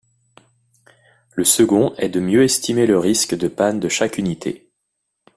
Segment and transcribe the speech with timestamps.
[1.35, 4.67] Le second est de mieux estimer le risque de panne de chaque unité.